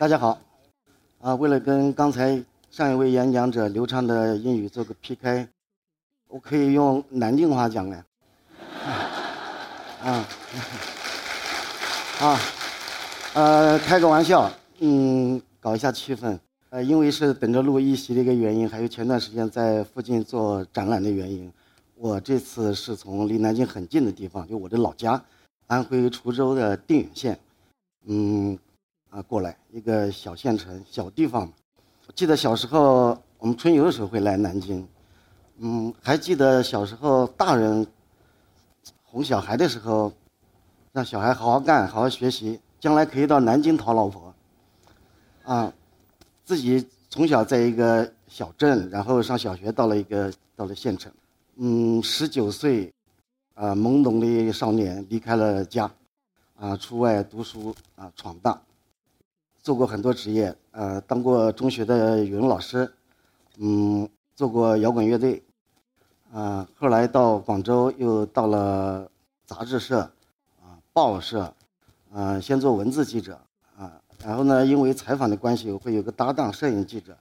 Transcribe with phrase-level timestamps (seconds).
[0.00, 0.40] 大家好，
[1.20, 5.46] 啊，为了跟刚才上一位演讲者流畅的英语做个 PK，
[6.26, 8.02] 我可以用南京话讲的。
[10.02, 10.26] 啊，
[12.18, 12.40] 啊，
[13.34, 16.38] 呃，开个玩笑，嗯，搞一下气氛。
[16.70, 21.52] 呃，因为是等着录一席的一个原因，还有前段时间在附近做展览的原因，
[21.96, 25.22] 我这次是从离南京很近的地方，就我的老家，
[25.66, 27.38] 安徽滁州的定远县，
[28.06, 28.58] 嗯，
[29.10, 31.52] 啊，过来一个小县城、小地方。
[32.06, 34.86] 我记得小时候我们春游的时候会来南京，
[35.58, 37.86] 嗯，还记得小时候大人。
[39.12, 40.12] 哄小孩的时候，
[40.92, 44.32] 让小孩好好干，好好学习，将来可以到南京讨老婆。
[45.42, 45.72] 啊，
[46.44, 51.12] 自己从小在一个小镇，然后上小学，到了一个到了县城。
[51.56, 52.92] 嗯，十九岁，
[53.54, 55.90] 啊，懵懂的少年离开了家，
[56.56, 58.62] 啊，出外读书，啊，闯荡，
[59.62, 62.90] 做过很多职业，呃，当过中学的语文老师，
[63.58, 65.42] 嗯，做过摇滚乐队。
[66.32, 69.10] 啊，后来到广州，又到了
[69.44, 69.98] 杂志社，
[70.62, 71.52] 啊，报社，
[72.12, 73.36] 啊，先做文字记者，
[73.76, 77.18] 啊，然后呢，因为采访的关系，我会有个搭档摄影记者，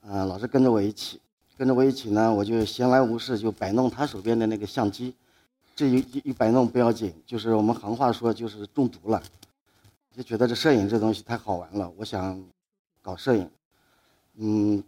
[0.00, 1.20] 啊，老是跟着我一起，
[1.58, 5.14] 跟着我一起呢，我就闲来无事就摆弄他手边的那个相机，
[5.76, 9.22] 这一一摆弄不要紧，就是我们行话说就是中毒了，
[10.20, 12.44] 就觉得这摄影这东西太好玩了，我想
[13.00, 13.50] 搞摄影，
[14.36, 14.84] 嗯。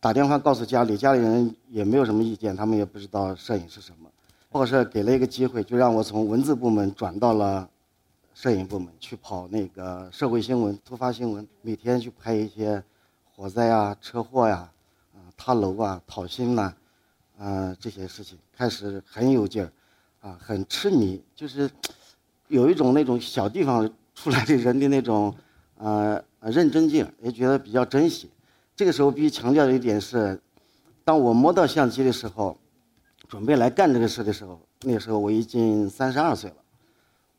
[0.00, 4.10] 打电话告诉家里，家里人也没有什么意见，他们也不知道摄影是什么。
[4.50, 7.68] 报社给了一个机会，就让我从文字部门转到了
[8.34, 12.82] 摄影部门去跑那个社会新闻、突发新闻，每天去拍一些
[13.36, 14.68] 火灾啊、车祸呀、
[15.14, 16.74] 啊塌楼啊、讨薪呐，
[17.38, 18.36] 啊这些事情。
[18.52, 19.70] 开始很有劲儿，
[20.20, 21.70] 啊很痴迷，就是
[22.48, 25.32] 有一种那种小地方出来的人的那种
[25.76, 28.28] 呃认真劲，也觉得比较珍惜。
[28.74, 30.40] 这个时候必须强调的一点是，
[31.04, 32.58] 当我摸到相机的时候，
[33.28, 36.56] 准备来干这个事的时候，那时候我已经三十二岁了，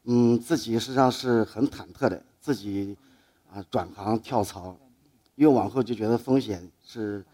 [0.06, 2.96] 嗯，自己实际上是很忐忑的，自己
[3.52, 4.78] 啊转行跳槽，
[5.36, 7.26] 越往后就觉得风险是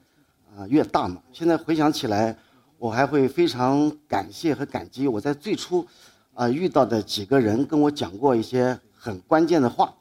[0.57, 1.21] 啊越大嘛。
[1.31, 2.37] 现在回想起来，
[2.77, 5.85] 我还会非常感谢和感激我在最初
[6.33, 9.93] 啊遇到的几个人跟我讲过一些很关键的话。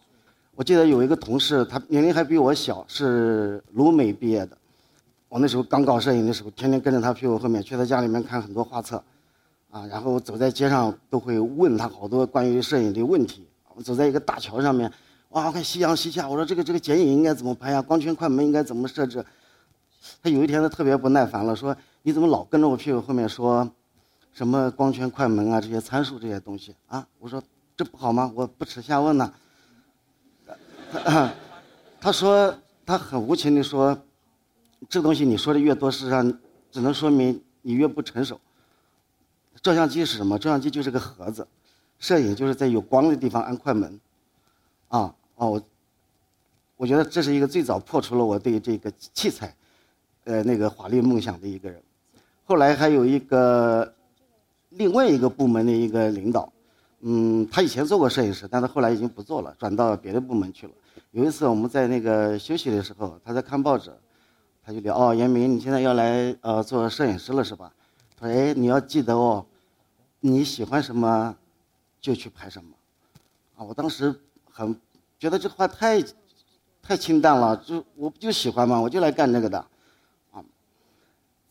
[0.55, 4.57] 我记得有一个同事，他年龄还比我小，是鲁美毕业的。
[5.29, 9.03] 我那时候刚搞摄影的时候，天天跟着他屁股后面，去他家里面看很多画册，
[9.71, 13.45] 啊，然后走在街上都会问他好多关于摄影的问题。
[13.75, 14.89] 我走在一个大桥上面，
[15.31, 17.83] 哇，看夕阳西下，我说这个这个剪影应该怎么拍呀？
[17.83, 19.25] 光圈快门应该怎么设置？
[20.23, 23.69] 他有一天他特别不耐烦了，说你怎么老跟着我屁股后面说，
[24.33, 27.05] 什么光圈快门啊这些参数这些东西啊？
[27.19, 27.43] 我说
[27.83, 28.31] 这不好吗？
[28.37, 29.35] 我不耻下问呢。
[32.01, 32.57] 他说，
[32.87, 33.99] 他很无情地说，
[34.89, 36.39] 这东西你说的越多，事实上
[36.71, 38.41] 只能说明你越不成熟。
[39.61, 40.39] 照相机是什么？
[40.39, 41.45] 照相机就是个盒子，
[41.99, 43.99] 摄影就是在有光的地方按快门。
[44.87, 45.63] 啊，哦，我
[46.77, 49.53] 我觉得这是一个最早破除了我对这个器材，
[50.23, 51.83] 呃，那个华丽梦想的一个人。
[52.45, 53.93] 后来还有一个
[54.71, 56.53] 另外一个部门的一个领导，
[57.05, 60.73] 嗯，他以前做过摄影师，但是后来已经不做了，转到别的部门去了。
[61.11, 63.93] 有一次我们在那个休息的时候，他在看报纸，
[64.65, 67.73] 他就聊哦，严明，你现在要来呃做摄影师了是吧？
[68.17, 69.45] 他说哎，你要记得哦，
[70.21, 71.35] 你喜欢什么，
[72.01, 72.71] 就去拍什么。
[73.57, 74.15] 啊，我当时
[74.49, 74.75] 很
[75.19, 76.01] 觉得这话太
[76.81, 79.59] 太清淡了，就我不就喜欢嘛，我就来干这个的。
[80.31, 80.43] 啊，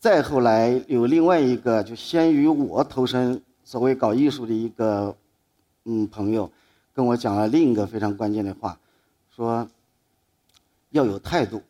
[0.00, 5.14] 再后来有另外一个就先于我投身所谓搞艺术的一个
[5.84, 6.50] 嗯朋友，
[6.92, 8.78] 跟我讲了另一个非常关键的话。
[9.34, 9.66] 说
[10.90, 11.62] 要有态度，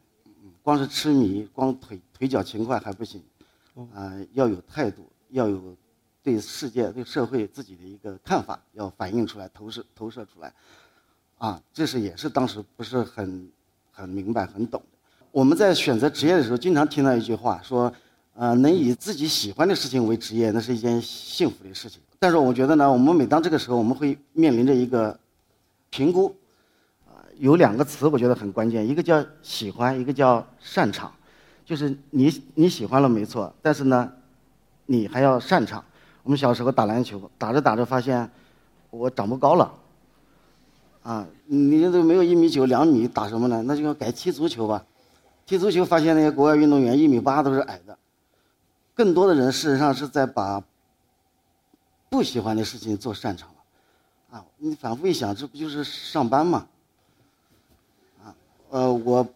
[0.63, 3.23] 光是痴迷、光腿腿脚勤快还不行，
[3.95, 5.77] 啊，要有态度，要有
[6.23, 10.53] 对世界、对社会自己的一个看法，要反映出来、投射、投射出来，
[11.39, 13.49] 啊，这是也是当时不是很
[13.93, 14.99] 很明白、很懂的。
[15.31, 17.93] 我们在选择职业的时候，经常听到一句话，说，
[18.35, 22.01] 呃，能以自己喜欢的事情为职业，那是一件幸福的事情。
[22.23, 25.19] 但是我觉得呢，我们每当这个时候，我们会面临着一个
[25.91, 26.33] 评估。
[27.05, 31.11] 啊有两个词我觉得很关键，一个叫喜欢，一个叫擅长。
[31.65, 34.09] 就是你你喜欢了没错，但是呢，
[34.87, 35.85] 你还要擅长。
[36.23, 38.31] 我们小时候打篮球，打着打着发现
[38.91, 39.73] 我长不高了，
[41.03, 43.65] 啊，你都没有一米九、两米，打什么呢？
[43.67, 44.85] 那就要改踢足球吧。
[45.45, 47.99] 踢足球发现那些国外运动员一米八都是矮的。
[48.95, 50.63] 更多的人事实上是在把
[52.13, 56.69] 不喜欢的事情做擅长了，啊，你反复一想，这不就是上班吗？
[58.23, 58.37] 啊
[58.69, 59.27] 呃，我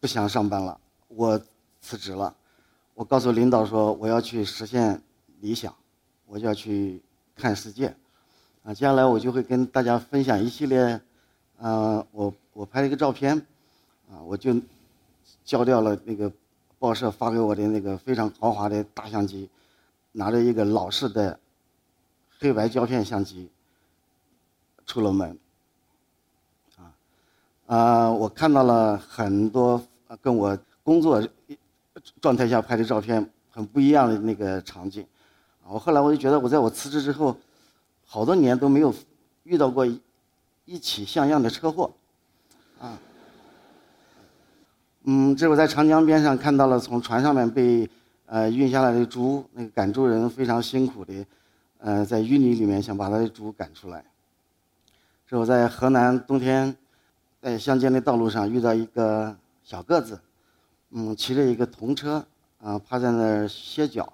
[0.00, 0.76] 不想上班了，
[1.06, 1.40] 我
[1.80, 2.34] 辞职了。
[2.94, 5.00] 我告诉领导说，我要去实现
[5.42, 5.72] 理想，
[6.26, 7.00] 我就要去
[7.36, 7.86] 看世界。
[8.64, 11.00] 啊，接下来我就会跟大家分享一系列，
[11.58, 13.38] 呃，我我拍了一个照片，
[14.10, 14.60] 啊，我就
[15.44, 16.28] 交掉了那个
[16.80, 19.48] 报社发给我的那个非常豪华的大相机，
[20.10, 21.38] 拿着一个老式的
[22.44, 23.48] 黑白胶片相机
[24.84, 25.38] 出了门。
[26.76, 26.92] 啊，
[27.64, 29.82] 啊我看到了很多
[30.20, 31.26] 跟我工作
[32.20, 35.02] 状态下拍的照片很不一样的那个场景。
[35.62, 37.34] 啊我后来我就觉得，我在我辞职之后，
[38.04, 38.94] 好多年都没有
[39.44, 39.86] 遇到过
[40.66, 41.90] 一起像样的车祸。
[42.78, 42.98] 啊，
[45.04, 47.88] 嗯，这我在长江边上看到了从船上面被
[48.26, 51.24] 呃运下来的猪，那个赶猪人非常辛苦的，
[51.84, 54.02] 呃，在淤泥里面想把他的猪赶出来。
[55.26, 56.74] 这我在河南冬天。
[57.44, 60.18] 在乡间的道路上遇到一个小个子，
[60.92, 62.24] 嗯，骑着一个童车，
[62.58, 64.10] 啊，趴在那儿歇脚，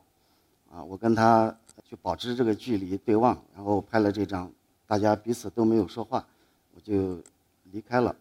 [0.69, 1.56] 啊，我跟他
[1.88, 4.50] 就保持这个距离对望，然后拍了这张，
[4.84, 6.26] 大家彼此都没有说话，
[6.75, 7.22] 我就
[7.70, 8.12] 离开了。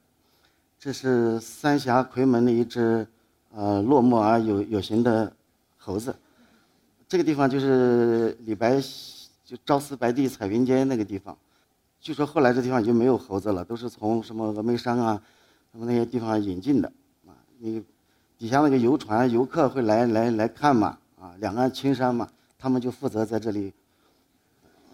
[0.77, 3.07] 这是三峡夔门的一只
[3.51, 5.33] 呃落寞而有有型的
[5.75, 6.15] 猴子，
[7.07, 8.79] 这个地方就是李白
[9.49, 11.35] 就朝思白帝彩云间那个地方。
[11.99, 15.19] 据说后来这地方已经没有猴子了，都是从什么峨眉山啊，
[15.71, 16.87] 什么那些地方引进的，
[17.25, 17.83] 啊，你
[18.37, 22.29] 底下那个游船游客会来来来看嘛，啊，两岸青山嘛，
[22.59, 23.73] 他们就负责在这里，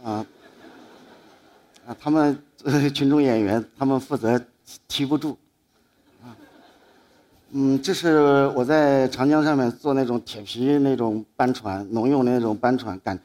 [0.01, 0.25] 啊，
[1.85, 2.41] 啊，他们
[2.95, 4.41] 群众演员，他们负责
[4.87, 5.37] 提不住，
[6.23, 6.31] 啊，
[7.51, 13.19] 嗯，这是我在长江上面坐那种铁皮那种帆船，农用的那种帆船，赶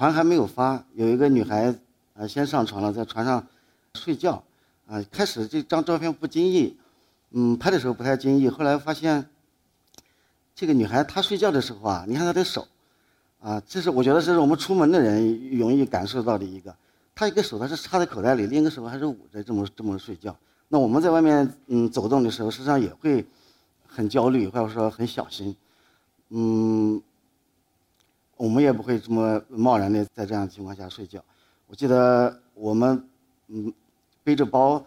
[0.00, 1.74] 船还没有发，有一个女孩。
[2.14, 3.46] 啊，先上船了，在船上
[3.92, 4.42] 睡觉。
[4.86, 6.74] 啊，开始这张照片不经意，
[7.32, 8.48] 嗯，拍的时候不太经意。
[8.48, 9.28] 后来发现，
[10.54, 12.66] 这个女孩她睡觉的时候啊，你看她的手，
[13.40, 16.74] 啊，这是我觉得这是我们出门的人容易感受到的一个。
[17.14, 20.34] 她一个手她是插在口袋里，另一个手还是捂着这么这么睡觉。
[20.68, 23.26] 那我们在外面嗯走动的时候，实际上也会
[23.86, 25.54] 很焦虑，或者说很小心。
[26.30, 27.02] 嗯，
[28.40, 31.22] 我们也不会这么贸然的在这样的情况下睡觉。
[31.66, 33.06] 我记得我们
[33.48, 33.70] 嗯
[34.24, 34.82] 背着包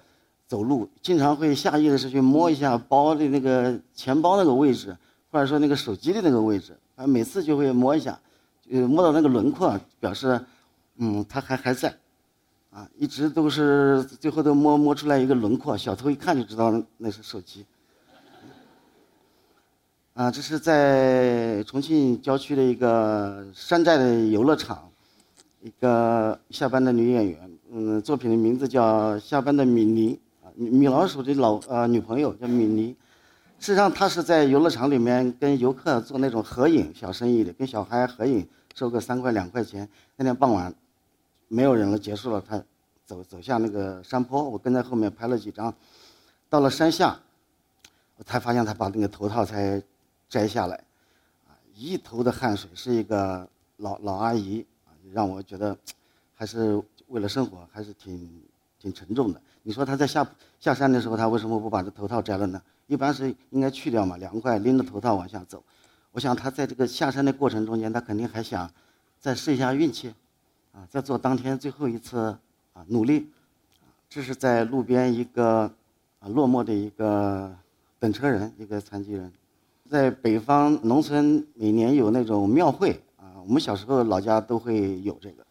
[0.48, 4.98] 走路，经常会下意识去摸一下包的那个钱包那个位置，
[5.30, 8.20] 或者说那个手机的那个位置，啊，每次就会摸一下，
[8.72, 10.44] 呃，摸到那个轮廓，表示
[10.98, 11.96] 嗯他还还在，
[12.72, 17.64] 啊，一直都是最后都摸摸出来一个轮廓，小偷一看就知道那是手机。
[20.14, 24.88] 啊，这是在重庆郊区的一个山寨的游乐场。
[25.62, 32.96] 一个下班的女演员，嗯，作品的名字叫《下班的米妮》啊，米老鼠的老呃女朋友叫米妮。
[33.60, 39.88] 事实上，她是在游乐场里面跟游客做那种合影小生意的，跟小孩合影收个三块两块钱。
[40.18, 40.72] 那天傍晚，
[41.48, 42.62] 没有人了，结束了，她
[43.06, 45.74] 走走下那个山坡，我跟在后面拍了几张。
[46.50, 47.18] 到了山下，
[48.18, 49.82] 我才发现她把那个头套才
[50.34, 50.76] 摘下来，
[51.48, 53.48] 啊，一头的汗水，是一个
[53.78, 54.90] 老老阿姨啊。
[55.12, 55.78] 让我觉得，
[56.34, 58.42] 还是为了生活，还是挺
[58.80, 59.40] 挺沉重的。
[59.62, 60.28] 你说他在下
[60.60, 62.60] 下山的时候，他为什么不把这头套摘了呢？
[62.88, 65.64] 一般是应该去掉嘛，凉快，拎着头套往下走。
[66.14, 68.68] 我想他在这个下山的过程中间，他肯定还想
[69.20, 70.12] 再试一下运气，
[70.72, 72.36] 啊，再做当天最后一次
[72.74, 73.32] 啊努力。
[74.10, 75.72] 这是在路边一个
[76.18, 77.56] 啊落寞的一个
[78.00, 79.32] 等车人，一个残疾人，
[79.94, 83.38] 在北方农村每年有那种庙会啊。
[83.46, 85.44] 我们小时候老家都会有这个，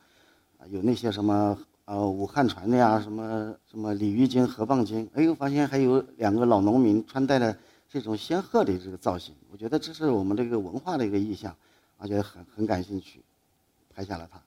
[0.59, 7.57] 啊，有那些什么呃武汉传的呀，什么什么鲤鱼精、河蚌精，哎呦，发现还有两个老农民穿戴的
[7.89, 11.55] 这种仙鹤的这个造型，我觉得这是我们这个文化的一个意象，
[11.97, 13.21] 而且很很感兴趣，
[13.95, 14.43] 拍下了它。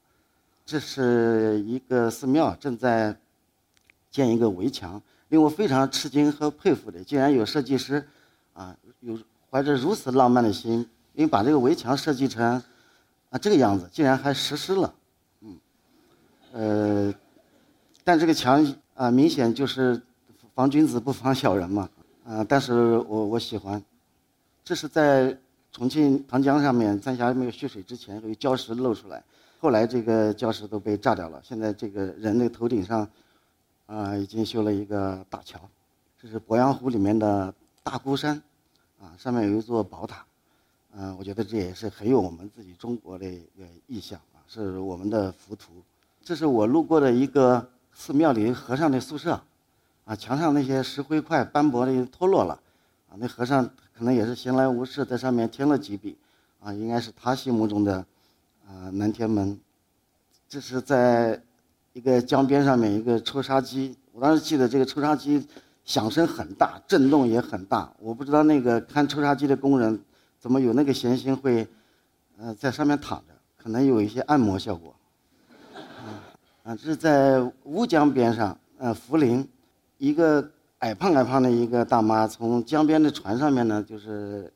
[0.65, 3.15] 这是一个寺庙正在
[4.11, 8.05] 建一个围墙，令我非常吃惊和佩服的，竟然有设计师
[8.51, 9.17] 啊，有
[9.55, 12.61] 怀着如此浪漫的心，因为把这个围墙设计成。
[13.29, 14.93] 啊，这个样子竟然还实施了，
[15.39, 15.57] 嗯，
[16.51, 17.13] 呃，
[18.03, 20.01] 但这个墙啊，明显就是
[20.53, 21.89] 防君子不防小人嘛，
[22.25, 23.81] 啊，但是我我喜欢，
[24.61, 25.37] 这是在
[25.71, 29.23] 重庆长江上面，三峡没有蓄水之前，有礁石露出来，
[29.61, 33.09] 后来这个礁石都被炸掉了，现在这个人的头顶上，
[33.85, 35.57] 啊，已经修了一个大桥，
[36.21, 38.41] 这是鄱阳湖里面的大孤山，
[38.99, 40.25] 啊，上面有一座宝塔。
[40.97, 45.73] 嗯，我觉得这也是很有我们自己中国的一个意象啊，是我们的浮屠。
[46.23, 49.39] 这是我路过的一个寺庙里和尚的宿舍，
[50.05, 52.59] 啊，墙上那些石灰块斑驳的脱落了，
[53.09, 56.17] 啊，那和尚可能也是闲来无事，在上面添了几笔，
[56.61, 57.97] 啊，应该是他心目中的
[58.65, 59.59] 啊南天门。
[60.47, 61.41] 这是在
[61.93, 65.45] 一个江边上面一个抽沙机，我当时记得这个抽沙机
[65.85, 67.89] 响声很大，震动也很大。
[67.99, 69.97] 我不知道那个看抽沙机的工人
[70.39, 71.65] 怎么有那个闲心会，
[72.37, 74.93] 呃，在上面躺着，可能有一些按摩效果。
[76.63, 79.47] 啊，这是在乌江边上，呃，涪陵，
[79.99, 80.49] 一个
[80.79, 84.51] 矮胖矮胖的一个大妈从江边的船上面呢，就是，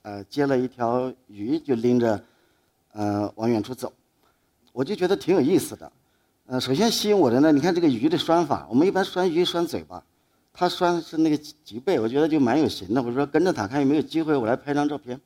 [0.00, 2.18] 呃，接了一条鱼，就拎着，
[2.92, 3.92] 呃，往远处走。
[4.72, 5.92] 我就觉得挺有意思的，
[6.46, 10.02] 呃，首先吸引我的呢，你看这个鱼的拴法，我们一般拴鱼拴嘴巴，
[10.52, 13.02] 他拴是那个脊背，我觉得就蛮有型的。
[13.02, 15.18] 我说跟着他看有没有机会，我来拍张照片，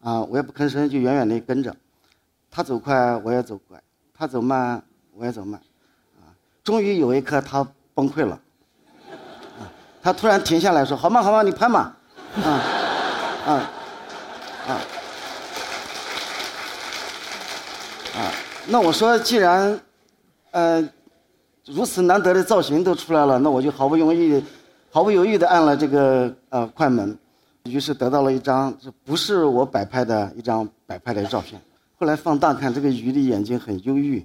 [0.00, 1.74] 啊，我也不吭声，就远远的跟着，
[2.50, 3.80] 他走快我也走快，
[4.12, 4.82] 他走慢
[5.14, 5.60] 我也走慢，
[6.16, 6.34] 啊，
[6.64, 8.40] 终于有一刻他崩溃了，
[9.60, 9.70] 啊，
[10.02, 11.94] 他突然停下来说：“好嘛好嘛，你拍嘛，
[12.36, 12.50] 啊，
[13.46, 13.70] 啊，
[14.66, 14.70] 啊，
[18.14, 18.32] 啊。”
[18.70, 19.80] 那我说，既然，
[20.50, 20.86] 呃，
[21.70, 24.42] 如此难得的造型都出来了，那我就毫不犹豫，
[24.90, 27.16] 毫不犹豫地按了这个呃快门，
[27.64, 31.60] 于是得到了一张这不是我摆拍的一张摆拍的照片。
[31.98, 34.24] 后来放大看，这个鱼的眼睛很忧郁，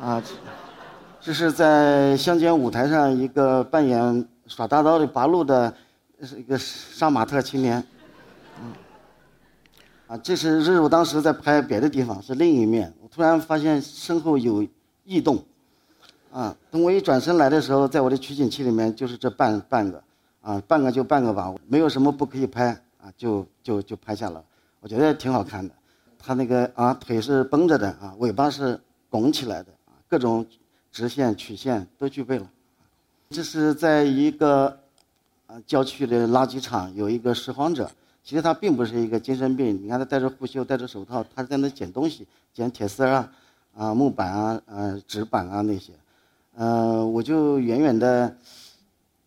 [0.00, 0.22] 啊，啊，
[1.20, 5.72] 这是在乡间舞台上一个扮演耍大刀的八路的，
[6.22, 7.84] 是一个杀马特青年。
[10.08, 12.92] 啊，这是这是我当时在拍别的地方，是另一面。
[13.02, 14.64] 我突然发现身后有
[15.06, 15.42] 异动，
[16.32, 20.02] 啊，等我一转身来的时候，在我的取景器里面就是这半半个，
[20.42, 24.44] 啊，半个就半个吧，没有什么不可以拍，啊，就就就拍下了。
[24.80, 25.72] 我觉得挺好看的，
[26.18, 30.44] 他那个啊腿是绷着的啊，尾巴是拱起来的啊，各种
[30.90, 32.50] 直线曲线都具备了。
[33.30, 34.78] 这是在一个
[35.46, 37.90] 啊郊区的垃圾场，有一个拾荒者。
[38.22, 43.32] 其实他并不是一个精神病，你看他戴着护袖，戴着手套，他在那捡东西，捡铁丝啊，
[43.76, 45.92] 啊木板啊，呃纸板啊那些，
[46.54, 48.36] 呃我就远远的，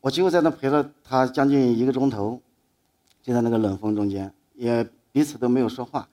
[0.01, 2.41] 我几乎在那陪了他将近一个钟头，
[3.21, 6.09] 就在那个冷风中间，也彼此都没有说话，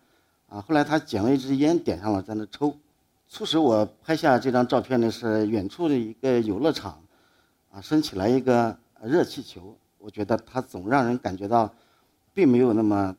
[0.49, 2.77] 啊后来他捡了一支烟点上了，在那抽，
[3.27, 7.01] 促使我拍下这张照片的是远处的一个游乐场，
[7.73, 11.73] 啊升起来一个热气球，我觉得它总让人感觉到。
[12.37, 13.17] 并没有那么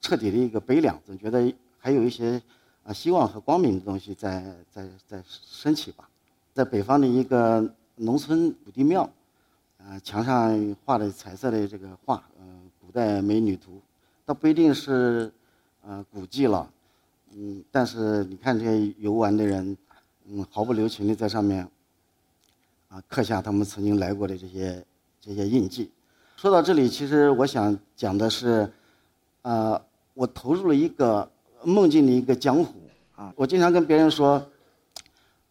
[0.00, 2.40] 彻底的一个悲凉，总觉得还有一些
[2.84, 6.08] 啊希望和光明的东西在在在升起吧。
[6.52, 9.08] 在北方的一个农村土地庙，
[9.78, 13.80] 啊墙上画的彩色的这个画，嗯，古代美女图，
[14.24, 15.32] 倒不一定是
[15.82, 16.68] 呃古迹了，
[17.32, 19.76] 嗯，但是你看这些游玩的人，
[20.26, 21.66] 嗯，毫不留情的在上面
[22.88, 24.84] 啊刻下他们曾经来过的这些
[25.20, 25.90] 这些印记。
[26.36, 28.70] 说到这里，其实我想讲的是，
[29.42, 29.80] 呃，
[30.14, 31.30] 我投入了一个
[31.64, 32.74] 梦境的一个江湖
[33.16, 33.32] 啊。
[33.36, 34.44] 我经常跟别人说，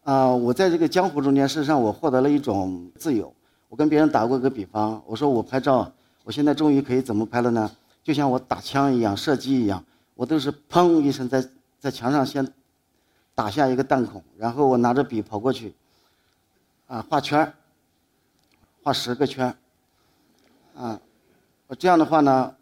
[0.02, 3.32] 啊，我在这个江湖中间，事实上我获得了一种自由。
[3.68, 5.90] 我跟别人打过一个比方，我说我拍照，
[6.24, 7.70] 我现在终于可以怎么拍了呢？
[8.02, 11.46] 就像我打枪一样，射击一样，我都是砰一声在
[11.78, 12.46] 在墙上先
[13.34, 15.74] 打下一个弹孔，然后我拿着笔跑过去，
[16.86, 17.52] 啊，画圈，
[18.82, 19.54] 画十个圈。
[20.74, 20.98] 啊，
[21.78, 22.54] 这样的话呢，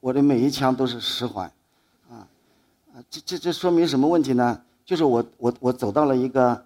[0.00, 1.50] 我的每一枪都是十环，
[2.94, 4.62] 啊，这这这说明什么问题呢？
[4.84, 6.64] 就是我我我走到了一个，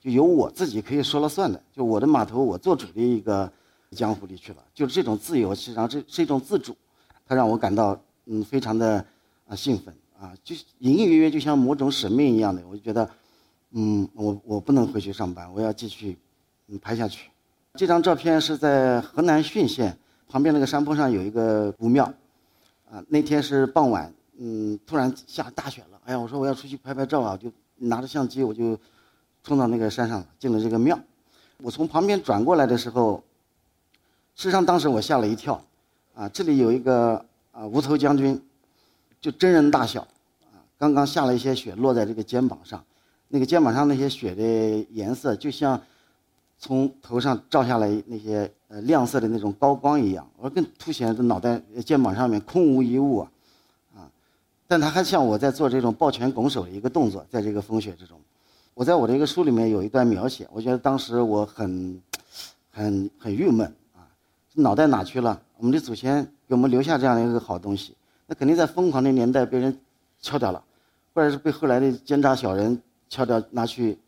[0.00, 3.50] 就由我自己可以说了算的，就我的码头我做主的一个
[3.90, 4.58] 江湖里去了。
[4.72, 6.76] 就是这种自由，实际上是是一种自主，
[7.26, 9.04] 它让我感到嗯非常的
[9.48, 13.10] 啊兴奋啊，就隐隐约约就像某种使命一样的，我就觉得，
[13.72, 16.16] 嗯，我我不能回去上班，我要继续
[16.68, 17.30] 嗯拍下去。
[17.74, 19.98] 这张照片是在河南浚县
[20.28, 22.04] 旁边那个山坡上有一个古庙，
[22.88, 28.78] 啊，那天是傍晚，嗯，突然下大雪了，哎呀，我说我要出去拍拍照啊，就拿着相机我就
[29.42, 30.98] 冲到那个山上进了这个庙。
[31.60, 33.22] 我从旁边转过来的时候，
[34.34, 35.62] 事实上当时我吓了一跳，
[36.14, 38.40] 啊，这里有一个啊无头将军，
[39.20, 40.02] 就真人大小，
[40.42, 42.84] 啊，刚刚下了一些雪落在这个肩膀上，
[43.28, 45.80] 那个肩膀上那些雪的颜色就像。
[46.60, 53.30] 从头上照下来那些呃亮色的那种高光一样，而更凸显这脑袋肩膀上面空无一物，啊，
[54.68, 58.20] 但他还像我在做这种抱拳拱手的一个动作，在这个风雪之中，
[58.74, 62.00] 我在我的一个书里面有一段描写，我觉得当时我很
[62.70, 64.04] 很很郁闷啊，
[64.54, 65.40] 脑袋哪去了？
[65.56, 67.96] 我们的祖先给我们留下这样的一个好东西，
[68.26, 69.76] 那肯定在疯狂的年代被人
[70.20, 70.62] 敲掉了，
[71.14, 73.98] 或者是被后来的奸诈小人敲掉拿去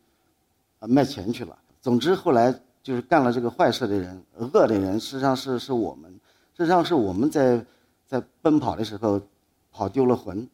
[0.79, 1.57] 啊卖钱去了。
[1.81, 6.13] 总之，后来就是干了这个坏事的人、恶的人，实际上是是我们，
[6.55, 7.65] 实际上是我们在
[8.07, 9.19] 在奔跑的时候
[9.73, 10.49] 跑丢了魂，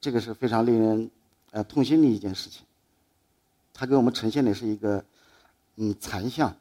[0.00, 1.10] 这个是非常令人
[1.50, 2.62] 呃痛心的一件事情。
[3.72, 5.04] 他给我们呈现的是一个
[5.76, 6.54] 嗯残像。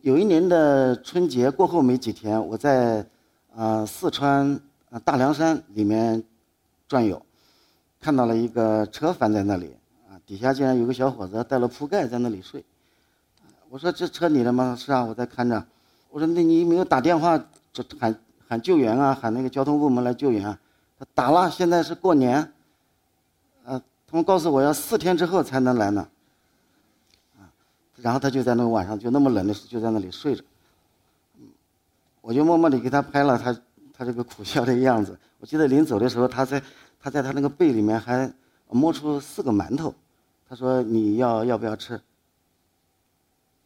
[0.00, 3.06] 有一年的春节过后没几天，我在
[3.54, 4.60] 呃四川
[4.90, 6.22] 呃大凉山里面
[6.88, 7.24] 转悠，
[8.00, 9.76] 看到了一个车翻在那里
[10.08, 12.64] 啊，底下竟然有个小伙子带了铺盖在那里睡。
[13.68, 14.76] 我说这车你的吗？
[14.76, 15.64] 是啊，我在看着。
[16.10, 18.14] 我说那你没有打电话这喊
[18.48, 20.46] 喊救援啊，喊那个交通部门来救援？
[20.46, 20.58] 啊
[21.14, 22.52] 打了，现在是过年，
[23.64, 26.08] 呃，他们告诉我要四天之后才能来呢。
[27.38, 27.50] 啊，
[27.96, 30.42] 然后他就在那个晚上就那么冷的时候就在那里睡着。
[32.20, 33.52] 我就默默地给他拍了他
[33.92, 35.18] 他这个苦笑的样子。
[35.40, 36.62] 我记得临走的时候，他在
[37.00, 38.32] 他在他那个背里面还
[38.68, 39.92] 摸出四个馒头，
[40.48, 42.00] 他说你要要不要吃？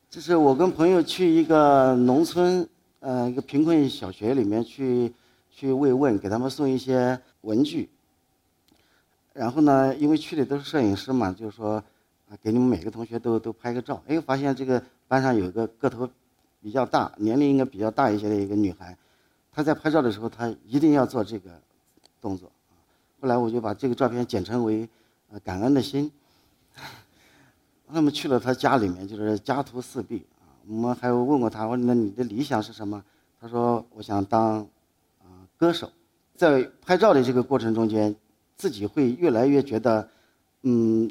[0.08, 2.66] 这是我跟朋友去一个农村，
[3.00, 5.12] 呃，一个贫困小学里面去
[5.56, 7.88] 去慰问，给他们送一些文具。
[9.32, 11.82] 然后呢，因为去的都是摄影师嘛，就是说，
[12.28, 14.02] 啊，给你们每个同学都都拍个照。
[14.06, 16.06] 哎，发现这个班上有一个个头
[16.60, 18.94] 比较大，年龄应该比较大一些的一个女孩，
[19.50, 21.58] 她在拍照的时候，她一定要做这个
[22.20, 22.52] 动作。
[23.18, 24.86] 后来我就把这个照片简称为
[25.42, 26.12] “感恩的心”。
[27.88, 30.52] 那么去了她家里面，就是家徒四壁啊。
[30.68, 33.02] 我们还问过她，我说那你的理想是什么？
[33.40, 34.66] 她说我想当
[35.56, 35.90] 歌手。
[36.34, 38.14] 在拍照的这个过程中间，
[38.56, 40.08] 自己会越来越觉得，
[40.62, 41.10] 嗯，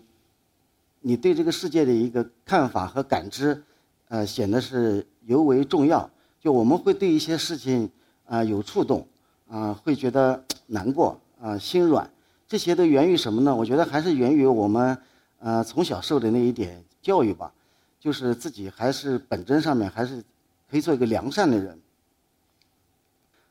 [1.01, 3.63] 你对这个世界的一个看法和感知，
[4.07, 6.09] 呃，显得是尤为重要。
[6.39, 7.89] 就我们会对一些事情
[8.25, 9.07] 啊有触动，
[9.47, 12.09] 啊会觉得难过啊心软，
[12.47, 13.55] 这些都源于什么呢？
[13.55, 14.97] 我觉得还是源于我们。
[15.37, 17.53] 呃，从小受的那一点教育吧，
[17.99, 20.23] 就是自己还是本真上面还是
[20.67, 21.79] 可以做一个良善的人。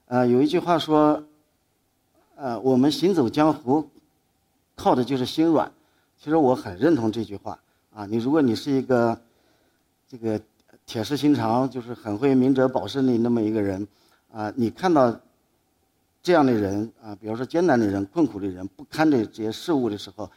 [0.06, 1.22] 呃，有一句话说，
[2.36, 3.88] 呃，我们行走江湖，
[4.74, 5.72] 靠的就是心软。
[6.18, 7.58] 其实我很认同这句话
[7.92, 8.06] 啊。
[8.06, 9.20] 你如果你是一个
[10.08, 10.40] 这个
[10.86, 13.86] 铁石心肠，就是很会明哲保身的那么一个人
[14.32, 15.18] 啊，你看到
[16.22, 20.30] 这样的人啊，比如说艰难的人、困苦的人、不堪的这些事物的时候。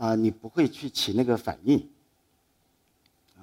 [0.00, 1.76] 啊，你不会去起那个反应，
[3.36, 3.42] 啊，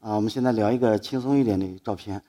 [0.00, 2.24] 啊，我们现在聊一个轻松一点的照片，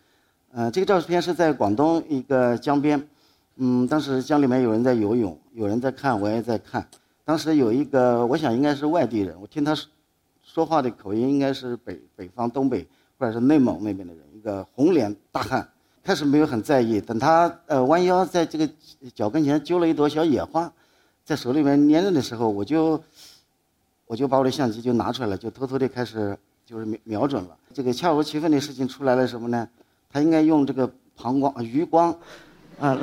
[0.55, 3.07] 呃，这个照片是在广东一个江边，
[3.55, 6.87] 嗯，当时江里面有人在游泳，有人在看，我也在看。
[7.25, 9.89] 当时有一个，我想应该是外地人，我听他说
[10.43, 12.87] 说话的口音应该是北北方东北
[13.17, 15.67] 或者是内蒙那边的人，一个红脸大汉。
[16.03, 18.69] 开始没有很在意，等他呃弯腰在这个
[19.15, 20.71] 脚跟前揪了一朵小野花，
[21.25, 23.01] 在手里面捏着的时候，我就。
[24.05, 27.57] 我就把我的相机就拿出来了，就偷偷的开始就是瞄瞄准了。
[27.73, 29.67] 这个恰如其分的事情出来了什么呢？
[30.13, 32.15] 他应该用这个膀胱余光，
[32.79, 32.95] 啊，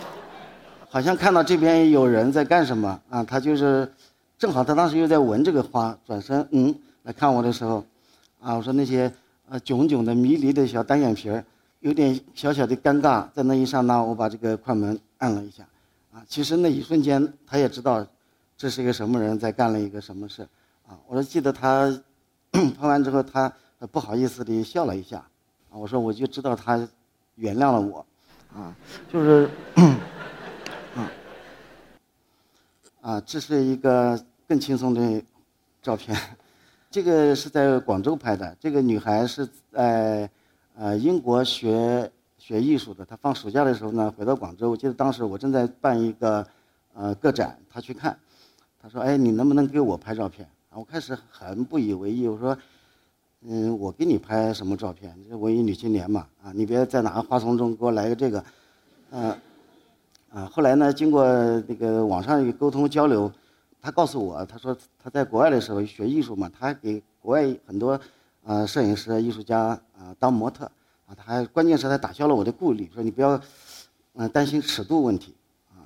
[0.90, 3.24] 好像看到这边有人在干什么啊？
[3.24, 3.90] 他就是
[4.38, 7.82] 正好他当时又在闻这个花，转身嗯来看我的时候，
[8.38, 9.10] 啊，我说那些
[9.48, 11.42] 呃炯炯的迷离的小单眼皮儿，
[11.80, 13.26] 有点小小的尴尬。
[13.34, 15.64] 在那一刹那，我把这个快门按了一下，
[16.12, 18.06] 啊，其实那一瞬间他也知道。
[18.58, 20.40] 这是一个什么人在干了一个什么事，
[20.88, 20.96] 啊！
[21.06, 21.94] 我说记得他
[22.80, 23.52] 拍完之后，他
[23.92, 25.22] 不好意思地笑了一下，
[25.76, 26.88] 我说我就知道他
[27.34, 28.04] 原谅了我，
[28.54, 28.74] 啊，
[29.12, 29.50] 就是，
[30.96, 31.10] 啊，
[33.02, 35.22] 啊，这是一个更轻松的
[35.82, 36.16] 照片，
[36.90, 40.28] 这个是在广州拍的，这个女孩是在
[40.74, 46.46] 呃英国学学艺术的，她放暑假的时候呢回到广州，我记得当时我正在办一个
[46.94, 48.18] 呃个展，她去看。
[48.80, 52.28] 她说：“哎，你能不能给我拍照片？”，我开始很不以为意。
[52.28, 52.56] 我说
[53.42, 55.14] ：“嗯，我给你拍什么照片？
[55.30, 58.44] 文艺女青年嘛，啊，你别在哪个花丛中给我来个这个，
[59.10, 59.30] 嗯，
[60.30, 61.24] 啊。”后来呢，经过
[61.68, 63.30] 那个网上一沟通交流，
[63.80, 68.00] 他告诉我，他说他在国外的时候学艺术嘛，他还给国外很多
[68.44, 70.64] 啊摄影师、艺术家啊当模特，
[71.06, 73.40] 啊，他还关键是他打消了我的顾虑，说你不要
[74.14, 75.34] 嗯担心尺度问题
[75.70, 75.84] 啊。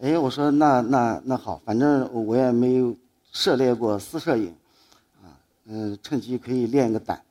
[0.00, 2.94] 哎，我说那那那好，反正我也没有
[3.32, 4.54] 涉猎过私摄影，
[5.66, 7.22] 嗯，趁机可以练个胆。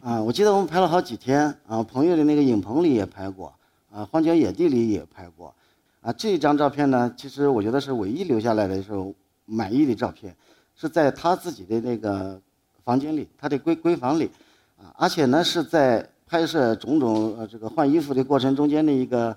[0.00, 3.52] 啊，我记得我们拍了好几天，啊，朋友的那个影棚里也拍过，
[3.90, 5.54] 啊，荒郊野地里也拍过，
[6.00, 10.34] 啊，这张照片呢，其实我觉得是唯一留下来的时候满意的照片，
[10.74, 12.40] 是在他自己的那个
[12.84, 14.30] 房间里，他的闺闺房里，
[14.78, 19.36] 啊，而且呢是在拍摄种种呃这个换衣服的过程中间的一个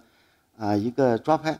[0.58, 1.60] 啊一个抓拍。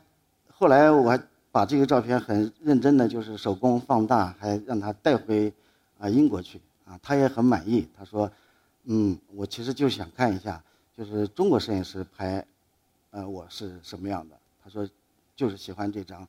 [0.50, 1.20] 后来我还
[1.52, 5.52] 把这个照片很认真的就是手工放大，还让他带回
[5.98, 7.88] 啊英国去啊，他也很满意。
[7.96, 8.30] 他说，
[8.84, 10.62] 嗯，我其实就想看一下，
[10.96, 12.44] 就是中国摄影师拍，
[13.10, 14.36] 呃，我是什么样的。
[14.62, 14.88] 他说，
[15.34, 16.20] 就是喜欢这张，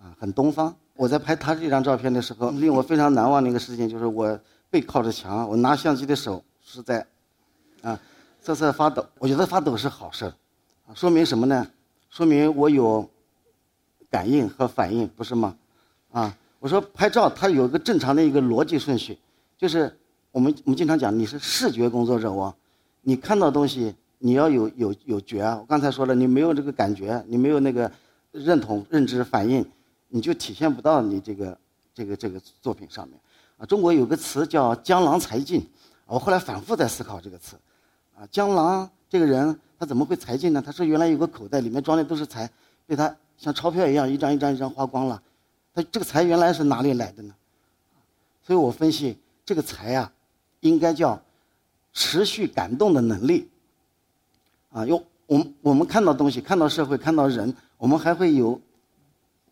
[0.00, 0.74] 啊，很东方。
[0.94, 4.38] 我在拍他这张照片的时候，令我非常难忘的一个事情就是我
[4.70, 7.06] 背靠着墙，我拿相机的手是在，
[7.82, 7.98] 啊，
[8.40, 9.04] 瑟瑟发抖。
[9.18, 10.26] 我觉得发抖是好事
[10.86, 11.66] 啊，说明什么呢？
[12.10, 13.08] 说明我有
[14.10, 15.56] 感应和反应，不是吗？
[16.10, 19.18] 啊，我说拍照它有一个正常的一个逻辑顺序，
[19.58, 19.92] 就是
[20.30, 22.54] 我们我们经常讲你是视觉工作者哦，
[23.00, 25.58] 你看到东西你要有有有觉啊。
[25.58, 27.90] 我刚才说了，你没有这个感觉，你没有那个
[28.30, 29.66] 认同、认知、反应。
[30.06, 31.58] 你就体现不到你这个
[31.92, 33.18] 这个这个作品上面，
[33.56, 35.68] 啊，中国有个词叫江郎才尽，
[36.06, 37.56] 我后来反复在思考这个词，
[38.14, 40.62] 啊，江郎这个人他怎么会才尽呢？
[40.64, 42.48] 他说原来有个口袋里面装的都是财，
[42.86, 45.20] 被他像钞票一样一张一张一张花光了，
[45.74, 47.34] 他这个财原来是哪里来的呢？
[48.42, 50.12] 所以我分析这个财呀，
[50.60, 51.20] 应该叫
[51.92, 53.48] 持续感动的能力，
[54.70, 58.60] 啊，用我们我们看到东西，看到社会，看到人，我们还会有。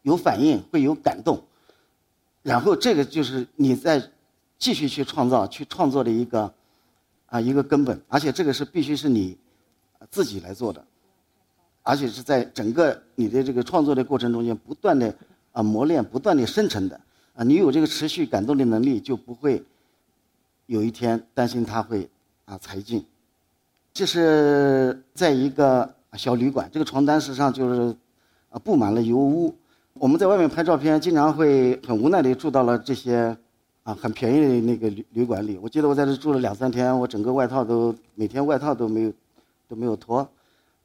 [0.02, 1.44] 有反应，会有感动，
[2.42, 4.02] 然后这个就是你在
[4.56, 6.50] 继续去创造、去创作的一个
[7.26, 9.36] 啊一个根本，而且这个是必须是你
[10.10, 10.82] 自己来做的，
[11.82, 15.14] 而且是在整个你的这个创作的过程中间不断的
[15.52, 17.00] 啊磨练、不断的生成的
[17.34, 19.62] 啊，你有这个持续感动的能力，就不会
[20.66, 22.08] 有一天担心它会
[22.44, 23.04] 啊裁尽。
[23.92, 27.96] 这是在一个小旅馆，这个床单实际上就是
[28.48, 29.54] 啊布满了油污。
[29.94, 33.36] 我们在外面拍照片，经常会很无奈地住到了这些，
[33.82, 35.58] 啊，很便宜的那个旅旅馆里。
[35.58, 39.12] 我记得我在这住了两三天，我整个外套都每天外套都没有
[39.68, 40.26] 都没有脱，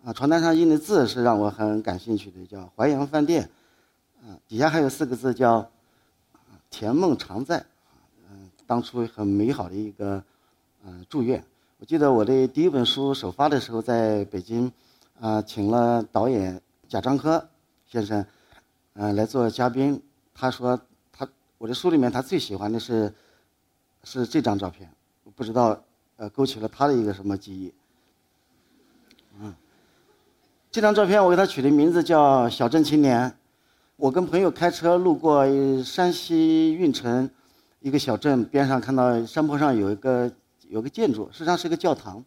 [0.04, 3.48] 啊，床单上印的字是让我很感兴趣的，叫淮阳饭店，
[4.26, 5.70] 啊，底下还有四个字叫
[6.72, 7.64] “甜梦常在”，
[8.28, 10.24] 嗯，当初很美好的一个
[10.84, 11.44] 嗯祝愿。
[11.78, 14.72] 我记得我的第一本书首发的时候，在北京，
[15.20, 17.48] 啊，请了导演贾樟柯
[17.86, 18.26] 先生。
[18.94, 20.02] 嗯，来做嘉宾。
[20.34, 20.80] 他说，
[21.14, 21.28] 他
[21.60, 23.14] 我的书里面他最喜欢的是，
[24.04, 24.90] 是这张照片。
[25.36, 25.80] 不知道，
[26.16, 27.72] 呃，勾起了他的一个什么记忆。
[29.40, 29.54] 嗯，
[30.72, 33.38] 这张照片我给他取的名字叫“小镇青年”。
[33.98, 35.46] 我跟朋友开车路过
[35.82, 37.30] 山西运城
[37.80, 40.30] 一个小镇，边上看到山坡上有一个
[40.68, 42.22] 有个建筑，实际上是个教堂。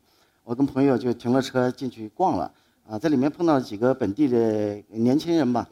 [0.44, 2.50] 我跟朋友就停了车进去逛了。
[2.88, 5.68] 啊，在里面碰到几个本地的年轻人吧。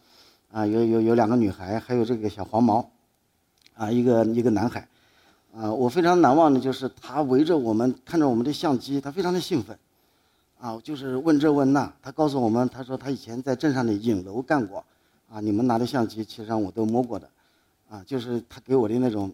[0.53, 2.91] 啊，有有有两个女孩，还有这个小黄毛，
[3.75, 4.87] 啊，一个一个男孩，
[5.55, 9.79] 啊，我非常难忘的就是他围着我们看着我们的相机，他非常的兴奋，
[10.61, 14.85] 啊，就是问这问那，他告诉我们，他说他以前在镇上的影楼干过，
[15.31, 17.29] 啊，你们拿的相机其实上我都摸过的，
[17.89, 19.33] 啊，就是他给我的那种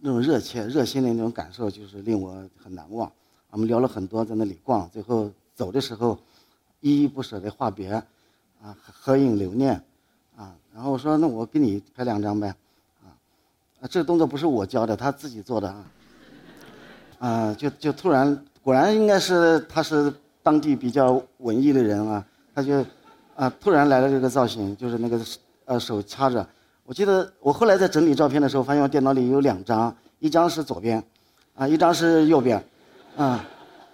[0.00, 2.32] 那种热切热心的那种感受，就是令我
[2.62, 3.10] 很难忘。
[3.50, 6.18] 我们聊了很多，在那里逛，最后走的时候，
[6.80, 7.90] 依依不舍的话别，
[8.62, 9.82] 啊，合影留念。
[10.36, 12.48] 啊，然后我说那我给你拍两张呗，
[13.02, 13.12] 啊，
[13.80, 15.84] 啊，这个动作不是我教的，他自己做的啊，
[17.18, 20.10] 啊，就就突然，果然应该是他是
[20.42, 22.82] 当地比较文艺的人啊，他就，
[23.40, 25.18] 啊，突然来了这个造型，就是那个
[25.64, 26.46] 呃手掐着，
[26.84, 31.02] 我记得我后来在整理照片的时候，发现我电脑里有两张，一张是左边，
[31.54, 32.62] 啊，一张是右边，
[33.16, 33.42] 啊，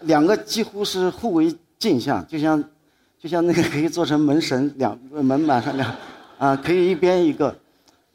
[0.01, 2.61] 两个几乎是互为镜像，就像，
[3.21, 5.95] 就像那个可以做成门神两门板上两。
[6.39, 7.57] 啊，可以一边一个，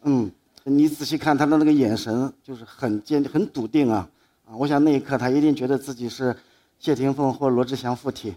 [0.03, 0.29] 嗯，
[0.65, 4.05] 你仔细看他的那个眼神，就是很坚、很笃定啊，
[4.45, 6.35] 啊，我想那一刻他一定觉得自己是
[6.77, 8.35] 谢霆锋或罗志祥附体。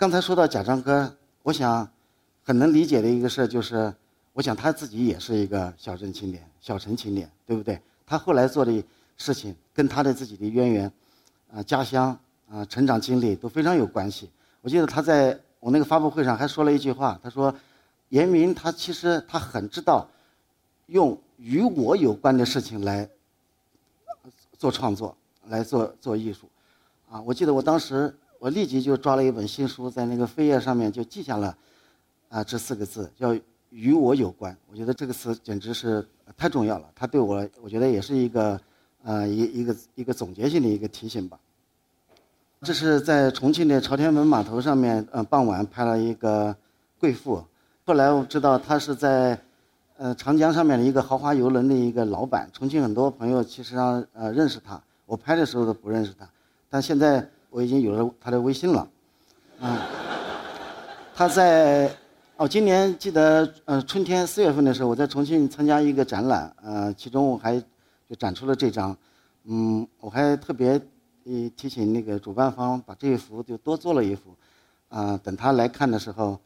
[0.00, 1.86] 刚才说到贾樟柯，我想
[2.42, 3.94] 很能理解的一个事就是，
[4.32, 7.78] 我想他自己也是一个小镇青年、小城青年，对不对？
[8.06, 8.82] 他后来做的
[9.18, 10.90] 事情跟他的自己的渊源、
[11.52, 12.18] 啊家乡、
[12.50, 14.30] 啊成长经历都非常有关系。
[14.62, 17.54] 我记得他在我那个发布会上还说了一句话，他说。
[18.08, 20.08] 严明他其实他很知道，
[20.86, 23.08] 用与我有关的事情来
[24.58, 26.48] 做创作，来做做艺术，
[27.08, 27.20] 啊！
[27.20, 31.54] 我记得我当时我立即就抓了一本新书，在那个扉页上面就记下了，
[32.30, 33.36] 啊，这四个字叫
[33.68, 34.56] “与我有关”。
[34.72, 36.04] 我觉得这个词简直是
[36.38, 38.58] 太重要了，它对我我觉得也是一个，
[39.04, 41.38] 呃，一一个一个总结性的一个提醒吧。
[42.62, 46.56] 这是在重庆的朝天门码头上面，呃，傍晚拍了一个
[46.98, 47.44] 贵妇。
[47.84, 49.38] 后来我知道他是在，
[49.98, 52.48] 呃，长江上面的一个豪华游轮的一个老板。
[52.54, 56.26] 重庆很多朋友其实上呃认识他，我拍的时候都不认识他，
[56.70, 58.88] 但现在我已经有了他的微信了，
[59.58, 59.76] 嗯，
[61.14, 61.90] 他在，
[62.36, 67.60] 哦，今年记得呃春天四月份的时候，我在重庆参加一个展览，呃，其中我还
[68.08, 68.96] 就展出了这张，
[69.44, 70.80] 嗯，我还特别
[71.24, 74.32] 呃提醒那个主办方把这一幅就多做了一幅，
[74.88, 76.38] 啊，等他来看的时候，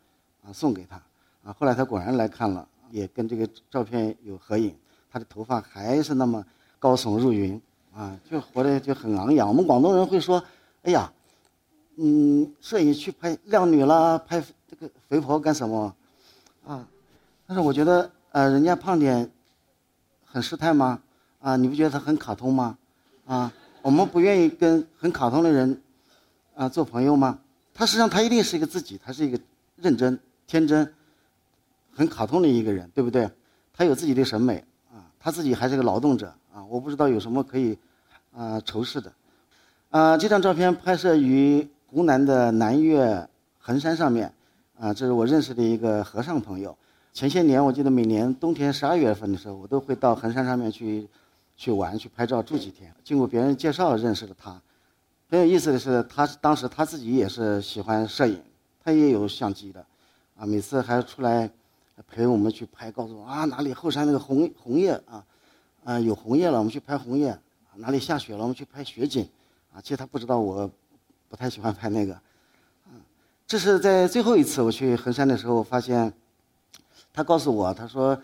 [0.42, 0.96] 啊送给他，
[1.44, 4.74] 啊，后来他果然来看了，也跟这个照片有合影，
[5.12, 6.42] 他的头发还是那么
[6.78, 7.60] 高耸入云，
[7.94, 9.46] 啊，就活得就很昂扬。
[9.46, 10.42] 我们广东人会说，
[10.84, 11.10] 哎呀，
[11.96, 15.94] 嗯，摄影去拍靓女啦，拍这个肥婆干什么？
[16.66, 16.86] 啊，
[17.46, 19.30] 但是我觉得，呃，人家胖点，
[20.26, 21.00] 很失态吗？
[21.40, 22.76] 啊，你不觉得他很卡通吗？
[23.26, 25.80] 啊，我们不愿意跟很卡通的人，
[26.54, 27.38] 啊，做朋友吗？
[27.72, 29.40] 他实际上他一定是一个自己，他是一个
[29.76, 30.94] 认真、天真、
[31.94, 33.30] 很卡通的一个人，对不对？
[33.72, 37.78] 他有自己的审美啊，他自己还是个劳动者啊，我不知道有什么可以
[38.32, 39.10] 啊仇视的。
[39.94, 43.28] 啊，这张照片拍摄于湖南的南岳
[43.60, 44.34] 衡山上面，
[44.76, 46.76] 啊，这是我认识的一个和尚朋友。
[47.12, 51.08] 前些年我记得每年冬天十二月份的时候，我都会到衡山上面去。
[51.56, 54.60] 去玩去拍照住几天，经过别人介绍认识了他。
[55.30, 58.42] 很有意思的是，他当时他自己也是喜欢摄影，
[58.82, 59.78] 他也有相机的，
[60.36, 61.48] 啊，每次还出来
[62.08, 65.24] 陪我们去拍，告诉我啊哪里后山那个红红叶啊，
[65.84, 67.32] 啊有红叶了，我们去拍红叶；
[67.76, 69.24] 哪里下雪了，我们去拍雪景。
[69.74, 70.70] 啊，其实他不知道我
[71.28, 72.18] 不太喜欢拍那个。
[73.46, 76.10] 这是在最后一次我去衡山的时候发现，
[77.12, 78.18] 他告诉我，他说，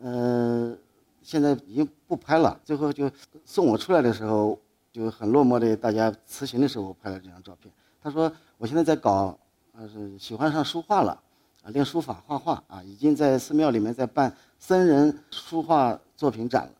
[0.00, 0.76] 呃。
[1.22, 3.10] 现在已经不拍了，最后就
[3.44, 4.56] 送我出来的时候
[4.92, 7.68] 就很落寞的，大家辞行的时候拍了这张照片。
[8.00, 9.36] 他说：“我现在在搞，
[9.72, 11.20] 呃，是喜欢上书画了，
[11.64, 16.72] 啊，练书法画画啊，已经在寺庙里面在办僧人书画作品展了。”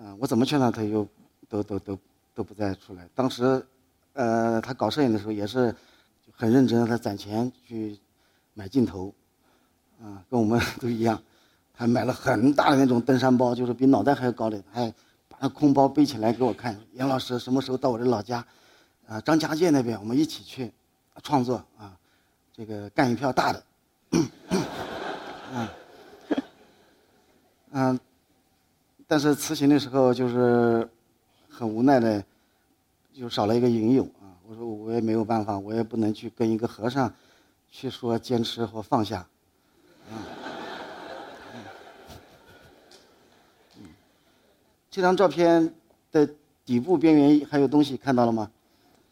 [0.00, 1.06] 嗯，我怎么劝他，他又
[1.46, 1.98] 都都都
[2.34, 3.08] 都不再出来。
[3.14, 3.64] 当时，
[4.14, 5.74] 呃，他搞摄影的时候也是
[6.32, 7.98] 很认真，他攒钱去
[8.54, 9.14] 买镜头，
[10.02, 11.22] 啊，跟我们 都一样。
[11.76, 14.88] 还买了很大的那种登山包，就是比脑袋还要高的，还
[15.28, 16.80] 把那空包背起来给我看。
[16.92, 18.46] 杨老师什么时候到我的老家，
[19.08, 20.72] 啊，张家界那边，我们一起去
[21.24, 21.96] 创作啊，
[22.52, 23.64] 这个干一票大的。
[24.12, 25.68] 嗯，
[27.72, 28.00] 嗯，
[29.08, 30.88] 但是辞行的时候就是
[31.56, 32.24] 很无奈的，
[33.12, 34.34] 就少了一个影友啊。
[34.48, 37.12] 我说我也没有办法，我也不能去跟一个和尚
[37.70, 39.24] 去说坚持或放下。
[44.90, 45.72] 这张照片
[46.10, 46.28] 的
[46.64, 48.50] 底部边缘还有东西，看到了吗？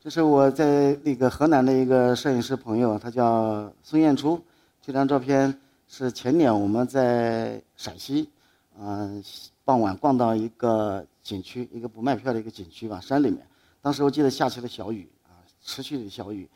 [0.01, 4.43] 这是我在那个河南的一个摄影师朋友，他叫孙艳初。
[4.81, 8.29] 这张照片是前年我们在陕西，
[8.77, 9.23] 嗯，
[9.65, 13.47] 傍晚逛到一个景区，一个不卖票的一个景区吧，山里面。
[13.81, 16.49] 当时我记得下起了小雨啊，持续的小雨，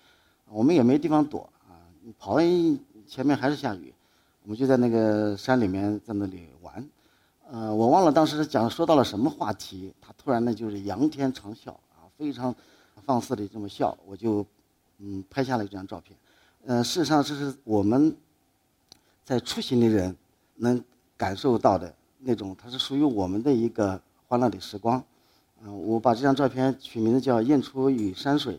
[0.49, 1.75] 我们也没地方躲啊，
[2.19, 3.93] 跑完前面还是下雨，
[4.43, 6.89] 我们就在那个山里面在那里玩。
[7.49, 12.55] 呃，我忘了当时讲说到了什么话题，他突然呢就是仰天长啸啊，非常
[13.05, 14.45] 放肆的这么笑，我就
[14.99, 16.19] 嗯拍下了一张照片。
[16.65, 18.17] 呃，事实上这是我们
[19.25, 20.17] 在出行的人
[20.57, 20.83] 能
[21.17, 25.03] 感受到的那种，它是属于我们的一个欢乐的时光。
[25.63, 28.55] 嗯，我把这张照片取名字叫《燕初与山水》，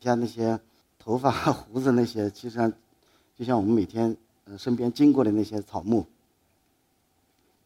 [0.00, 0.58] 像那些
[0.98, 2.72] 头发 胡子那些，其实
[3.36, 6.04] 就像我们每天呃身边经过的那些草木。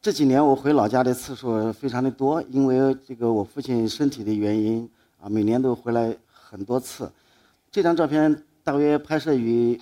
[0.00, 4.88] 这几年我回老家的次数非常的多，因为这个我父亲身体的原因
[5.20, 7.10] 啊，每年都回来很多次。
[7.72, 9.80] 这张照片大约拍摄于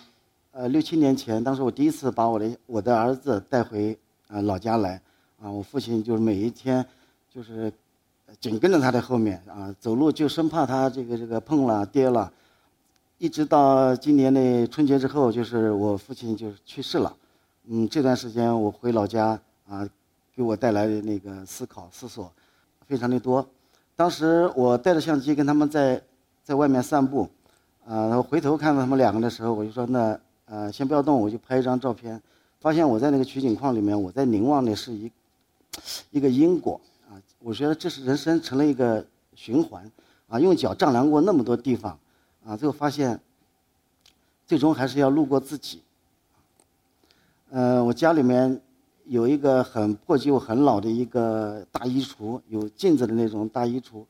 [0.52, 4.98] 呃六七年前，当时我第一次把我的我的儿子带回啊老家来
[5.42, 6.84] 啊，我父亲就是每一天
[7.34, 7.72] 就是
[8.38, 12.32] 紧跟着他的后面啊，走路就生怕他这个这个碰了跌了，
[13.18, 17.14] 一直到今年的春节之后，就是我父亲就是去世了。
[17.64, 19.88] 嗯，这段时间我回老家啊。
[20.36, 22.28] 给我带来的那个思考思索，
[22.88, 23.48] 非常的多。
[23.94, 26.02] 当时我带着相机跟他们在
[26.42, 27.30] 在外面散步，
[27.86, 32.20] 啊，然后回头看到他们两个的时候，我就说那呃先不要动，我就拍一张照片。
[32.58, 35.08] 发现我在那个取景框里面，我在凝望的是一
[36.10, 36.80] 一个因果。
[37.44, 39.90] 我觉得这是人生成了一个循环
[40.28, 41.98] 啊，用脚丈量过那么多地方
[42.46, 43.20] 啊，最后发现
[44.46, 45.82] 最终还是要路过自己。
[47.50, 48.60] 呃，我家里面。
[49.06, 54.02] 有一个很破旧、很老的一个大衣橱，有镜子的那种大衣橱。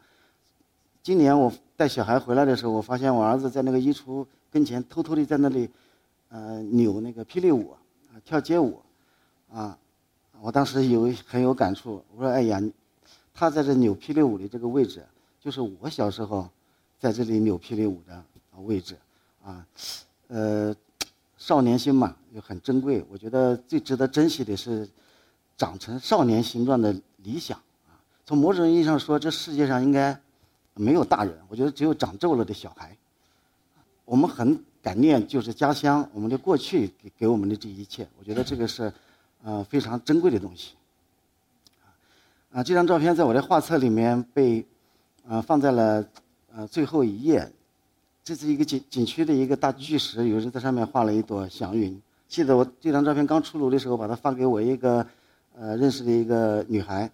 [1.02, 5.68] 今年我带小孩回来的时候，我发现我儿子在那个衣橱跟前偷偷的在那里，
[6.28, 8.80] 呃，扭那个霹雳舞，啊，跳街舞，
[9.52, 9.76] 啊，
[10.40, 12.00] 我当时有很有感触。
[12.14, 12.62] 我说：“哎呀，
[13.34, 15.04] 他在这扭霹雳舞的这个位置，
[15.38, 16.48] 就是我小时候
[16.98, 18.24] 在这里扭霹雳舞的
[18.62, 18.96] 位置，
[19.44, 19.66] 啊，
[20.28, 20.74] 呃。”
[21.36, 23.04] 少年心嘛，就很珍贵。
[23.10, 24.88] 我觉得最值得珍惜的是
[25.58, 30.18] 长成少年形状的理想啊，从某种意义上说，这世界上应该
[30.72, 32.96] 没有大人，我觉得只有长皱了的小孩。
[34.06, 38.90] 我们很感念，就是家乡，我们的过去给给我们的这一切，我觉得这个是，
[39.42, 40.76] 呃，非常珍贵的东西。
[42.54, 44.64] 啊，这张照片在我的画册里面被，
[45.26, 46.06] 呃，放在了
[46.54, 47.50] 呃最后一页。
[48.22, 52.00] 这是一个景景区的一个大巨石，有人在上面画了一朵祥云。
[52.28, 55.04] 记得我这张照片刚出炉的时候，把它发给我一个，
[55.56, 57.10] 呃，认识的一个女孩，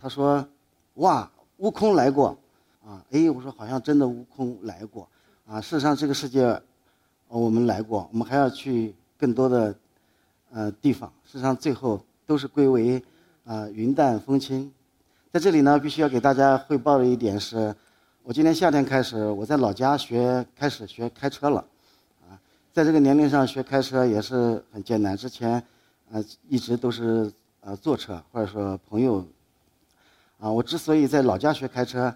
[0.00, 0.46] 她说
[0.94, 2.38] ：“哇，悟空来过。”
[2.86, 5.08] 啊，哎，我说好像真的悟空来过。
[5.48, 6.62] 啊，事实上这个世界，
[7.26, 9.74] 我们来过，我们还要去更多的，
[10.52, 11.12] 呃，地方。
[11.24, 13.02] 事实上最后都是归为，
[13.46, 14.72] 啊，云淡风轻。
[15.32, 17.74] 在这里呢，必须要给大家汇报的一点是。
[18.24, 21.64] 我今年夏天开始，我在老家学开始学开车了，
[22.22, 22.34] 啊，
[22.72, 25.16] 在这个年龄上学开车也是很艰难。
[25.16, 25.62] 之前，
[26.10, 29.24] 呃，一直都是呃坐车或者说朋友，
[30.40, 32.12] 啊，我之所以在老家学开车，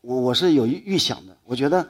[0.00, 1.36] 我我是有预想的。
[1.42, 1.84] 我觉得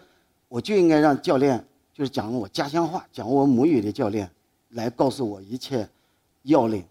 [0.49, 4.31] 我就应该让教练，就是讲我家乡话、讲我母语的教练，
[4.71, 5.87] 来告诉我一切
[6.45, 6.83] 要领。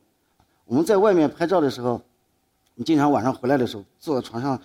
[0.73, 2.01] 我们在外面拍照的时候，
[2.73, 4.59] 你经常晚上回来的时候坐在床上。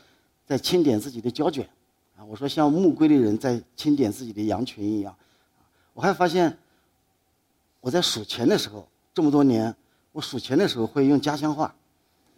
[0.46, 1.68] 在清点自己的胶卷，
[2.16, 5.14] 啊，我说像暮归的人在清点自己的羊群一样，
[5.92, 6.56] 我还发现，
[7.82, 9.76] 我在数钱的时候，这么多年，
[10.12, 11.74] 我数钱的时候会用家乡话，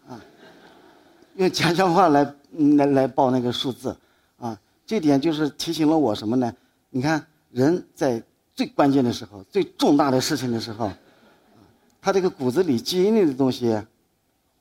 [0.08, 0.20] 啊，
[1.36, 2.34] 用家乡话来
[2.76, 3.96] 来来报那个数字，
[4.40, 6.52] 啊，这点就是提醒了我什么呢？
[6.88, 8.20] 你看人在
[8.56, 10.90] 最关键的时候、最重大的事情的时候，
[12.00, 13.80] 他这个骨子里基因里的东西，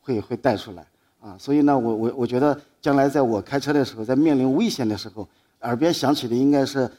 [0.02, 0.86] 会会带出来。
[1.22, 5.28] 啊，所以呢，我我我觉得将来在我开车的时候，在面临危险的时候，
[5.60, 6.90] 耳边响起的应该是，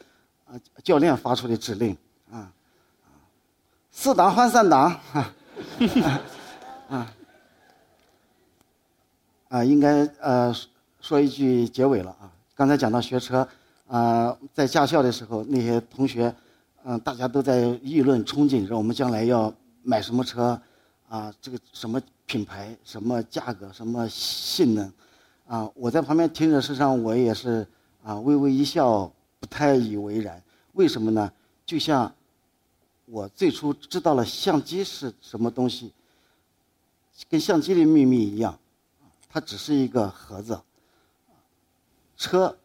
[0.45, 1.97] 啊，教练发出的指令，
[2.31, 2.51] 啊，
[3.89, 5.33] 四档换三档，啊，
[6.87, 7.13] 啊，
[9.49, 10.55] 啊，应该呃
[10.99, 12.29] 说一句结尾了啊。
[12.53, 13.47] 刚才讲到学车，
[13.87, 16.31] 啊，在驾校的时候，那些同学，
[16.83, 19.51] 嗯，大家都在议论憧憬着我们将来要
[19.83, 20.61] 买什么车，
[21.07, 22.01] 啊，这个什么。
[22.27, 24.93] 品牌什么价格什么性能，
[25.45, 27.67] 啊，我在旁边听着，事实上我也是
[28.01, 30.41] 啊微微一笑，不太以为然。
[30.71, 31.29] 为什么呢？
[31.65, 32.15] 就像
[33.05, 35.91] 我最初知道了相机是什么东西，
[37.29, 38.57] 跟相机的秘密一样，
[39.27, 40.57] 它只是一个盒子。
[42.15, 42.57] 车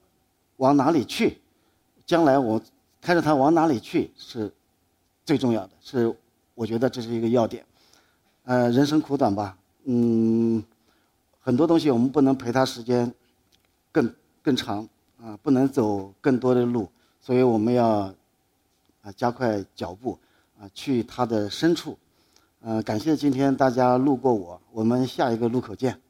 [0.58, 1.40] 往哪里去？
[2.06, 2.62] 将来我
[3.00, 4.54] 开着它往哪里去是
[5.24, 6.16] 最重要的，是
[6.56, 7.64] 我觉得这是一个要点。
[8.42, 10.64] 呃，人生苦短吧，嗯，
[11.38, 13.12] 很多东西我们不能陪他时间
[13.92, 14.88] 更更长
[15.22, 16.88] 啊，不能走更多的路，
[17.20, 18.12] 所以我们要
[19.02, 20.18] 啊加快脚步
[20.58, 21.96] 啊，去他的深处。
[22.62, 26.00] 呃，感谢今天大家路过我，我们下一个路口见。